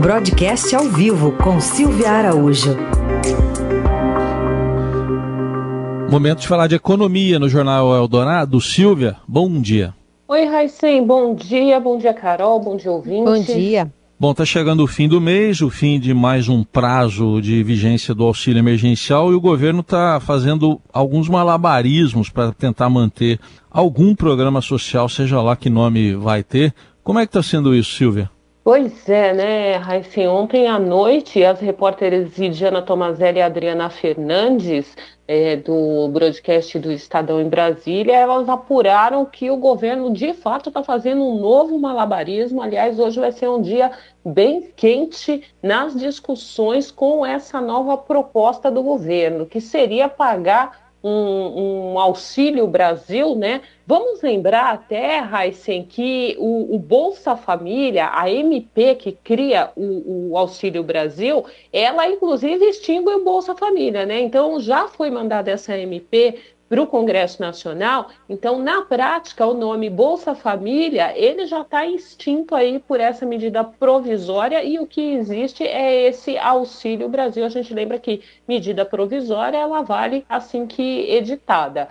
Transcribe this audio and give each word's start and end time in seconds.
Broadcast 0.00 0.74
ao 0.74 0.84
vivo 0.84 1.32
com 1.32 1.60
Silvia 1.60 2.10
Araújo. 2.10 2.74
Momento 6.10 6.40
de 6.40 6.48
falar 6.48 6.68
de 6.68 6.74
economia 6.74 7.38
no 7.38 7.50
Jornal 7.50 7.94
Eldorado. 7.94 8.58
Silvia, 8.62 9.18
bom 9.28 9.60
dia. 9.60 9.92
Oi, 10.26 10.46
Raicem, 10.46 11.06
bom 11.06 11.34
dia. 11.34 11.78
Bom 11.78 11.98
dia, 11.98 12.14
Carol. 12.14 12.58
Bom 12.60 12.78
dia, 12.78 12.90
ouvinte. 12.90 13.24
Bom 13.24 13.42
dia. 13.42 13.92
Bom, 14.18 14.30
está 14.30 14.42
chegando 14.46 14.82
o 14.82 14.86
fim 14.86 15.06
do 15.06 15.20
mês, 15.20 15.60
o 15.60 15.68
fim 15.68 16.00
de 16.00 16.14
mais 16.14 16.48
um 16.48 16.64
prazo 16.64 17.38
de 17.42 17.62
vigência 17.62 18.14
do 18.14 18.24
auxílio 18.24 18.58
emergencial 18.58 19.30
e 19.30 19.34
o 19.34 19.40
governo 19.40 19.80
está 19.80 20.18
fazendo 20.18 20.80
alguns 20.90 21.28
malabarismos 21.28 22.30
para 22.30 22.52
tentar 22.52 22.88
manter 22.88 23.38
algum 23.70 24.14
programa 24.14 24.62
social, 24.62 25.10
seja 25.10 25.42
lá 25.42 25.54
que 25.56 25.68
nome 25.68 26.14
vai 26.14 26.42
ter. 26.42 26.72
Como 27.04 27.18
é 27.18 27.26
que 27.26 27.28
está 27.28 27.42
sendo 27.42 27.74
isso, 27.74 27.94
Silvia? 27.94 28.30
Pois 28.62 29.08
é, 29.08 29.32
né, 29.32 29.76
Raíssa? 29.76 30.20
Ontem 30.30 30.66
à 30.68 30.78
noite, 30.78 31.42
as 31.42 31.60
repórteres 31.60 32.36
Lidiana 32.38 32.82
Tomazelli 32.82 33.38
e 33.38 33.42
Adriana 33.42 33.88
Fernandes, 33.88 34.94
é, 35.26 35.56
do 35.56 36.08
broadcast 36.08 36.78
do 36.78 36.92
Estadão 36.92 37.40
em 37.40 37.48
Brasília, 37.48 38.14
elas 38.14 38.50
apuraram 38.50 39.24
que 39.24 39.50
o 39.50 39.56
governo, 39.56 40.12
de 40.12 40.34
fato, 40.34 40.68
está 40.68 40.82
fazendo 40.82 41.24
um 41.24 41.40
novo 41.40 41.78
malabarismo. 41.78 42.60
Aliás, 42.60 42.98
hoje 42.98 43.18
vai 43.18 43.32
ser 43.32 43.48
um 43.48 43.62
dia 43.62 43.92
bem 44.22 44.70
quente 44.76 45.42
nas 45.62 45.94
discussões 45.98 46.90
com 46.90 47.24
essa 47.24 47.62
nova 47.62 47.96
proposta 47.96 48.70
do 48.70 48.82
governo, 48.82 49.46
que 49.46 49.60
seria 49.60 50.06
pagar 50.06 50.89
um, 51.02 51.92
um, 51.92 51.98
Auxílio 51.98 52.66
Brasil, 52.66 53.34
né? 53.34 53.62
Vamos 53.86 54.22
lembrar 54.22 54.72
até, 54.72 55.18
Heisen, 55.18 55.84
que 55.84 56.36
o, 56.38 56.74
o, 56.74 56.78
Bolsa 56.78 57.34
Família, 57.34 58.10
a 58.12 58.30
MP 58.30 58.94
que 58.94 59.12
cria 59.12 59.70
o, 59.74 60.30
o, 60.30 60.38
Auxílio 60.38 60.82
Brasil, 60.82 61.44
ela 61.72 62.06
inclusive 62.06 62.64
extingue 62.66 63.10
o 63.10 63.24
Bolsa 63.24 63.54
Família, 63.56 64.04
né? 64.04 64.20
Então 64.20 64.60
já 64.60 64.88
foi 64.88 65.10
mandada 65.10 65.50
essa 65.50 65.76
MP 65.76 66.38
para 66.70 66.80
o 66.80 66.86
Congresso 66.86 67.42
Nacional. 67.42 68.10
Então, 68.28 68.60
na 68.62 68.82
prática, 68.82 69.44
o 69.44 69.54
nome 69.54 69.90
Bolsa 69.90 70.36
Família 70.36 71.12
ele 71.18 71.44
já 71.44 71.62
está 71.62 71.84
extinto 71.84 72.54
aí 72.54 72.78
por 72.78 73.00
essa 73.00 73.26
medida 73.26 73.64
provisória 73.64 74.62
e 74.62 74.78
o 74.78 74.86
que 74.86 75.14
existe 75.14 75.64
é 75.64 76.06
esse 76.06 76.38
Auxílio 76.38 77.08
Brasil. 77.08 77.44
A 77.44 77.48
gente 77.48 77.74
lembra 77.74 77.98
que 77.98 78.22
medida 78.46 78.84
provisória 78.84 79.58
ela 79.58 79.82
vale 79.82 80.24
assim 80.28 80.64
que 80.64 81.10
editada. 81.10 81.88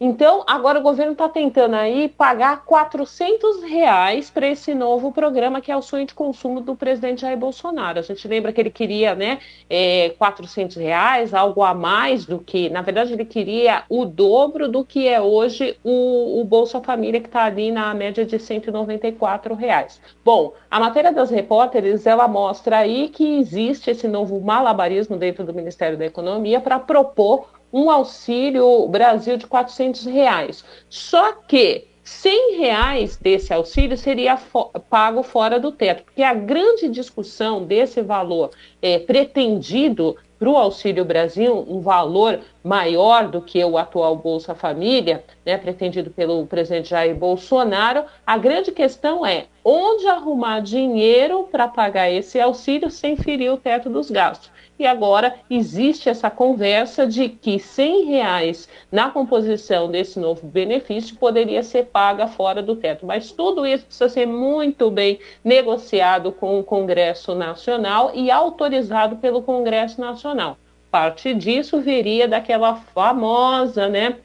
Então, 0.00 0.44
agora 0.46 0.78
o 0.78 0.82
governo 0.82 1.12
está 1.12 1.28
tentando 1.28 1.74
aí 1.74 2.08
pagar 2.08 2.64
400 2.64 3.64
reais 3.64 4.30
para 4.30 4.46
esse 4.46 4.72
novo 4.72 5.10
programa, 5.10 5.60
que 5.60 5.72
é 5.72 5.76
o 5.76 5.82
sonho 5.82 6.06
de 6.06 6.14
consumo 6.14 6.60
do 6.60 6.76
presidente 6.76 7.22
Jair 7.22 7.36
Bolsonaro. 7.36 7.98
A 7.98 8.02
gente 8.02 8.28
lembra 8.28 8.52
que 8.52 8.60
ele 8.60 8.70
queria 8.70 9.16
né, 9.16 9.40
é, 9.68 10.10
400 10.10 10.76
reais, 10.76 11.34
algo 11.34 11.64
a 11.64 11.74
mais 11.74 12.24
do 12.24 12.38
que, 12.38 12.70
na 12.70 12.80
verdade, 12.80 13.12
ele 13.12 13.24
queria 13.24 13.82
o 13.88 14.04
dobro 14.04 14.68
do 14.68 14.84
que 14.84 15.08
é 15.08 15.20
hoje 15.20 15.76
o, 15.82 16.40
o 16.40 16.44
Bolsa 16.44 16.80
Família, 16.80 17.20
que 17.20 17.26
está 17.26 17.42
ali 17.42 17.72
na 17.72 17.92
média 17.92 18.24
de 18.24 18.38
194 18.38 19.52
reais. 19.56 20.00
Bom, 20.24 20.52
a 20.70 20.78
matéria 20.78 21.12
das 21.12 21.28
repórteres, 21.28 22.06
ela 22.06 22.28
mostra 22.28 22.78
aí 22.78 23.08
que 23.08 23.40
existe 23.40 23.90
esse 23.90 24.06
novo 24.06 24.40
malabarismo 24.40 25.16
dentro 25.16 25.44
do 25.44 25.52
Ministério 25.52 25.98
da 25.98 26.06
Economia 26.06 26.60
para 26.60 26.78
propor 26.78 27.57
um 27.72 27.90
auxílio 27.90 28.86
Brasil 28.88 29.36
de 29.36 29.46
400 29.46 30.06
reais. 30.06 30.64
Só 30.88 31.32
que 31.32 31.86
100 32.02 32.58
reais 32.58 33.16
desse 33.16 33.52
auxílio 33.52 33.96
seria 33.96 34.36
fo 34.38 34.70
pago 34.88 35.22
fora 35.22 35.60
do 35.60 35.70
teto, 35.70 36.04
porque 36.04 36.22
a 36.22 36.32
grande 36.32 36.88
discussão 36.88 37.64
desse 37.64 38.00
valor 38.00 38.50
é, 38.80 38.98
pretendido 38.98 40.16
para 40.38 40.48
o 40.48 40.56
Auxílio 40.56 41.04
Brasil, 41.04 41.66
um 41.68 41.80
valor 41.80 42.40
maior 42.62 43.28
do 43.28 43.40
que 43.40 43.64
o 43.64 43.78
atual 43.78 44.16
Bolsa 44.16 44.54
Família, 44.54 45.24
né, 45.44 45.56
pretendido 45.56 46.10
pelo 46.10 46.46
presidente 46.46 46.90
Jair 46.90 47.14
Bolsonaro, 47.14 48.04
a 48.26 48.36
grande 48.36 48.72
questão 48.72 49.24
é 49.24 49.46
onde 49.64 50.06
arrumar 50.06 50.60
dinheiro 50.60 51.48
para 51.50 51.68
pagar 51.68 52.10
esse 52.10 52.40
auxílio 52.40 52.90
sem 52.90 53.16
ferir 53.16 53.52
o 53.52 53.56
teto 53.56 53.88
dos 53.88 54.10
gastos 54.10 54.50
e 54.78 54.86
agora 54.86 55.34
existe 55.50 56.08
essa 56.08 56.30
conversa 56.30 57.06
de 57.06 57.28
que 57.28 57.58
100 57.58 58.04
reais 58.04 58.68
na 58.92 59.10
composição 59.10 59.90
desse 59.90 60.20
novo 60.20 60.46
benefício 60.46 61.16
poderia 61.16 61.62
ser 61.62 61.86
paga 61.86 62.28
fora 62.28 62.62
do 62.62 62.76
teto. 62.76 63.04
Mas 63.04 63.32
tudo 63.32 63.66
isso 63.66 63.86
precisa 63.86 64.08
ser 64.08 64.26
muito 64.26 64.90
bem 64.90 65.18
negociado 65.42 66.30
com 66.30 66.60
o 66.60 66.64
Congresso 66.64 67.34
Nacional 67.34 68.12
e 68.14 68.30
autorizado 68.30 69.16
pelo 69.16 69.42
Congresso 69.42 70.00
Nacional. 70.00 70.56
Parte 70.90 71.34
disso 71.34 71.80
viria 71.80 72.26
daquela 72.26 72.76
famosa, 72.76 73.88
né, 73.88 74.16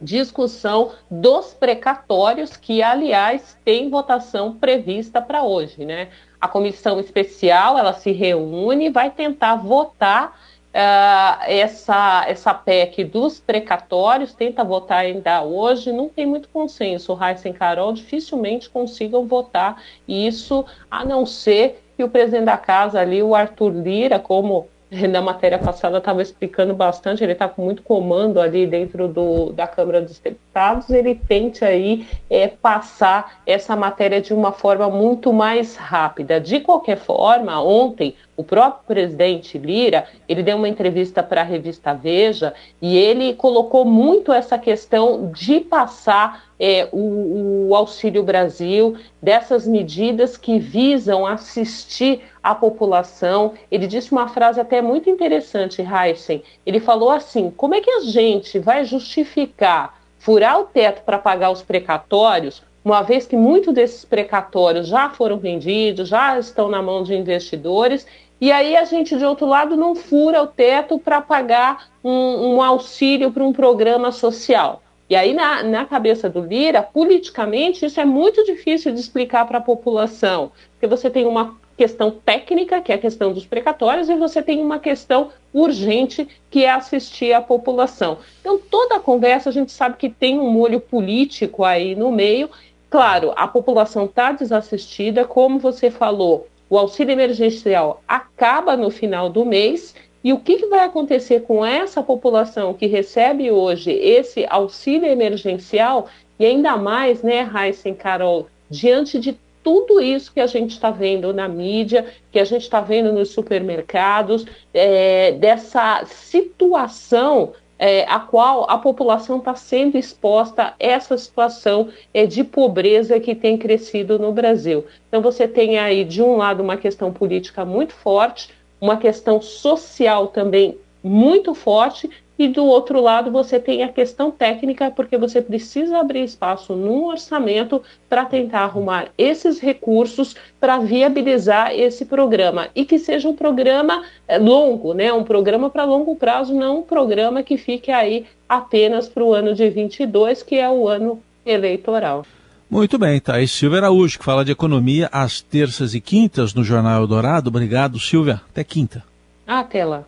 discussão 0.00 0.92
dos 1.10 1.54
precatórios, 1.54 2.56
que, 2.56 2.82
aliás, 2.82 3.56
tem 3.64 3.88
votação 3.88 4.54
prevista 4.54 5.20
para 5.22 5.42
hoje, 5.42 5.84
né? 5.84 6.08
a 6.44 6.48
comissão 6.48 7.00
especial 7.00 7.78
ela 7.78 7.94
se 7.94 8.12
reúne 8.12 8.86
e 8.86 8.90
vai 8.90 9.10
tentar 9.10 9.56
votar 9.56 10.38
uh, 10.74 11.42
essa, 11.46 12.26
essa 12.28 12.52
PEC 12.52 13.02
dos 13.02 13.40
precatórios, 13.40 14.34
tenta 14.34 14.62
votar 14.62 14.98
ainda 14.98 15.42
hoje, 15.42 15.90
não 15.90 16.06
tem 16.10 16.26
muito 16.26 16.50
consenso. 16.50 17.12
O 17.12 17.14
Raíssa 17.14 17.48
e 17.48 17.52
Carol 17.54 17.94
dificilmente 17.94 18.68
consigam 18.68 19.26
votar 19.26 19.82
isso, 20.06 20.66
a 20.90 21.02
não 21.02 21.24
ser 21.24 21.82
que 21.96 22.04
o 22.04 22.10
presidente 22.10 22.44
da 22.44 22.58
casa 22.58 23.00
ali, 23.00 23.22
o 23.22 23.34
Arthur 23.34 23.72
Lira, 23.72 24.18
como 24.18 24.68
na 25.08 25.20
matéria 25.20 25.58
passada 25.58 25.98
estava 25.98 26.22
explicando 26.22 26.74
bastante, 26.74 27.22
ele 27.22 27.32
está 27.32 27.48
com 27.48 27.62
muito 27.62 27.82
comando 27.82 28.40
ali 28.40 28.66
dentro 28.66 29.08
do, 29.08 29.52
da 29.52 29.66
Câmara 29.66 30.00
dos 30.00 30.18
Deputados, 30.54 30.88
ele 30.90 31.16
tente 31.16 31.64
aí 31.64 32.06
é, 32.30 32.46
passar 32.46 33.40
essa 33.44 33.74
matéria 33.74 34.20
de 34.20 34.32
uma 34.32 34.52
forma 34.52 34.88
muito 34.88 35.32
mais 35.32 35.74
rápida. 35.74 36.40
De 36.40 36.60
qualquer 36.60 36.96
forma, 36.96 37.60
ontem 37.60 38.14
o 38.36 38.44
próprio 38.44 38.84
presidente 38.86 39.58
Lira, 39.58 40.06
ele 40.28 40.44
deu 40.44 40.56
uma 40.56 40.68
entrevista 40.68 41.24
para 41.24 41.40
a 41.40 41.44
revista 41.44 41.92
Veja 41.92 42.54
e 42.80 42.96
ele 42.96 43.34
colocou 43.34 43.84
muito 43.84 44.32
essa 44.32 44.56
questão 44.56 45.32
de 45.32 45.58
passar 45.58 46.44
é, 46.56 46.88
o, 46.92 47.68
o, 47.68 47.74
Auxílio 47.74 48.22
Brasil, 48.22 48.96
dessas 49.20 49.66
medidas 49.66 50.36
que 50.36 50.60
visam 50.60 51.26
assistir 51.26 52.22
a 52.40 52.54
população. 52.54 53.54
Ele 53.72 53.88
disse 53.88 54.12
uma 54.12 54.28
frase 54.28 54.60
até 54.60 54.80
muito 54.80 55.10
interessante, 55.10 55.82
Heisen. 55.82 56.44
Ele 56.64 56.78
falou 56.78 57.10
assim: 57.10 57.50
como 57.50 57.74
é 57.74 57.80
que 57.80 57.90
a 57.90 58.00
gente 58.02 58.60
vai 58.60 58.84
justificar 58.84 60.03
furar 60.24 60.58
o 60.58 60.64
teto 60.64 61.02
para 61.02 61.18
pagar 61.18 61.50
os 61.50 61.62
precatórios? 61.62 62.62
Uma 62.82 63.02
vez 63.02 63.26
que 63.26 63.36
muitos 63.36 63.74
desses 63.74 64.04
precatórios 64.04 64.88
já 64.88 65.10
foram 65.10 65.38
vendidos, 65.38 66.08
já 66.08 66.38
estão 66.38 66.68
na 66.68 66.82
mão 66.82 67.02
de 67.02 67.14
investidores, 67.14 68.06
e 68.40 68.50
aí 68.50 68.76
a 68.76 68.84
gente, 68.84 69.16
de 69.16 69.24
outro 69.24 69.46
lado, 69.46 69.76
não 69.76 69.94
fura 69.94 70.42
o 70.42 70.46
teto 70.46 70.98
para 70.98 71.20
pagar 71.20 71.88
um, 72.02 72.54
um 72.54 72.62
auxílio 72.62 73.30
para 73.30 73.44
um 73.44 73.52
programa 73.52 74.10
social. 74.10 74.82
E 75.08 75.14
aí, 75.14 75.34
na, 75.34 75.62
na 75.62 75.84
cabeça 75.84 76.28
do 76.28 76.40
Lira, 76.40 76.82
politicamente, 76.82 77.84
isso 77.84 78.00
é 78.00 78.04
muito 78.04 78.42
difícil 78.44 78.92
de 78.92 79.00
explicar 79.00 79.46
para 79.46 79.58
a 79.58 79.62
população, 79.62 80.50
porque 80.72 80.86
você 80.86 81.10
tem 81.10 81.26
uma 81.26 81.56
questão 81.76 82.10
técnica, 82.10 82.80
que 82.80 82.92
é 82.92 82.94
a 82.94 82.98
questão 82.98 83.32
dos 83.32 83.46
precatórios, 83.46 84.08
e 84.08 84.14
você 84.14 84.42
tem 84.42 84.60
uma 84.60 84.78
questão 84.78 85.30
urgente, 85.52 86.26
que 86.50 86.64
é 86.64 86.70
assistir 86.70 87.32
a 87.32 87.40
população. 87.40 88.18
Então, 88.40 88.58
toda 88.58 88.96
a 88.96 89.00
conversa, 89.00 89.50
a 89.50 89.52
gente 89.52 89.72
sabe 89.72 89.96
que 89.96 90.08
tem 90.08 90.38
um 90.38 90.50
molho 90.50 90.80
político 90.80 91.64
aí 91.64 91.94
no 91.94 92.10
meio. 92.10 92.48
Claro, 92.88 93.32
a 93.36 93.46
população 93.48 94.04
está 94.04 94.32
desassistida, 94.32 95.24
como 95.24 95.58
você 95.58 95.90
falou, 95.90 96.48
o 96.68 96.78
auxílio 96.78 97.12
emergencial 97.12 98.02
acaba 98.08 98.76
no 98.76 98.90
final 98.90 99.28
do 99.28 99.44
mês. 99.44 99.94
E 100.22 100.32
o 100.32 100.38
que, 100.38 100.56
que 100.56 100.66
vai 100.66 100.84
acontecer 100.84 101.42
com 101.42 101.64
essa 101.64 102.02
população 102.02 102.72
que 102.72 102.86
recebe 102.86 103.50
hoje 103.50 103.90
esse 103.90 104.46
auxílio 104.48 105.06
emergencial? 105.06 106.08
E 106.38 106.46
ainda 106.46 106.76
mais, 106.76 107.22
né, 107.22 107.48
Heisen 107.54 107.94
Carol, 107.94 108.48
diante 108.70 109.20
de 109.20 109.38
tudo 109.64 110.00
isso 110.00 110.32
que 110.32 110.40
a 110.40 110.46
gente 110.46 110.72
está 110.72 110.90
vendo 110.90 111.32
na 111.32 111.48
mídia, 111.48 112.06
que 112.30 112.38
a 112.38 112.44
gente 112.44 112.62
está 112.62 112.82
vendo 112.82 113.12
nos 113.12 113.30
supermercados, 113.30 114.44
é, 114.74 115.32
dessa 115.32 116.04
situação 116.04 117.54
é, 117.78 118.04
a 118.04 118.20
qual 118.20 118.70
a 118.70 118.78
população 118.78 119.38
está 119.38 119.54
sendo 119.54 119.98
exposta 119.98 120.74
essa 120.78 121.16
situação 121.18 121.88
é, 122.12 122.26
de 122.26 122.44
pobreza 122.44 123.18
que 123.18 123.34
tem 123.34 123.56
crescido 123.56 124.18
no 124.18 124.32
Brasil. 124.32 124.84
Então, 125.08 125.20
você 125.20 125.48
tem 125.48 125.78
aí, 125.78 126.04
de 126.04 126.22
um 126.22 126.36
lado, 126.36 126.62
uma 126.62 126.76
questão 126.76 127.12
política 127.12 127.64
muito 127.64 127.94
forte, 127.94 128.50
uma 128.80 128.96
questão 128.96 129.40
social 129.40 130.28
também 130.28 130.78
muito 131.02 131.54
forte 131.54 132.08
e 132.38 132.48
do 132.48 132.64
outro 132.64 133.00
lado 133.00 133.30
você 133.30 133.60
tem 133.60 133.82
a 133.82 133.88
questão 133.88 134.30
técnica, 134.30 134.90
porque 134.90 135.16
você 135.16 135.40
precisa 135.40 135.98
abrir 135.98 136.24
espaço 136.24 136.74
no 136.74 137.06
orçamento 137.06 137.82
para 138.08 138.24
tentar 138.24 138.60
arrumar 138.60 139.08
esses 139.16 139.60
recursos 139.60 140.34
para 140.58 140.78
viabilizar 140.78 141.72
esse 141.72 142.04
programa 142.04 142.68
e 142.74 142.84
que 142.84 142.98
seja 142.98 143.28
um 143.28 143.34
programa 143.34 144.02
eh, 144.26 144.38
longo, 144.38 144.94
né? 144.94 145.12
Um 145.12 145.24
programa 145.24 145.70
para 145.70 145.84
longo 145.84 146.16
prazo, 146.16 146.54
não 146.54 146.80
um 146.80 146.82
programa 146.82 147.42
que 147.42 147.56
fique 147.56 147.90
aí 147.90 148.26
apenas 148.48 149.08
para 149.08 149.22
o 149.22 149.32
ano 149.32 149.54
de 149.54 149.68
22, 149.68 150.42
que 150.42 150.56
é 150.56 150.68
o 150.68 150.88
ano 150.88 151.22
eleitoral. 151.46 152.24
Muito 152.68 152.98
bem, 152.98 153.20
Thaís 153.20 153.52
Silvia 153.52 153.78
Araújo, 153.78 154.18
que 154.18 154.24
fala 154.24 154.44
de 154.44 154.50
economia 154.50 155.08
às 155.12 155.40
terças 155.40 155.94
e 155.94 156.00
quintas 156.00 156.54
no 156.54 156.64
Jornal 156.64 157.02
Eldorado. 157.02 157.48
Obrigado, 157.48 158.00
Silvia. 158.00 158.40
Até 158.50 158.64
quinta. 158.64 159.04
Até 159.46 159.84
lá. 159.84 160.04